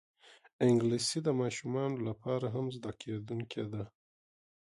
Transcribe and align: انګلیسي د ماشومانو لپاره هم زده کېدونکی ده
انګلیسي 0.65 1.19
د 1.23 1.29
ماشومانو 1.41 1.97
لپاره 2.07 2.45
هم 2.55 2.65
زده 2.75 2.91
کېدونکی 3.01 3.63
ده 3.71 3.83